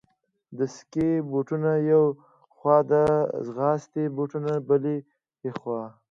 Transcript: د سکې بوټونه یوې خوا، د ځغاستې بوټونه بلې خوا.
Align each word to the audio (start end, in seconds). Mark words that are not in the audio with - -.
د 0.57 0.59
سکې 0.75 1.09
بوټونه 1.31 1.71
یوې 1.91 2.09
خوا، 2.55 2.77
د 2.91 2.93
ځغاستې 3.47 4.03
بوټونه 4.15 4.51
بلې 4.67 4.97
خوا. 5.59 5.81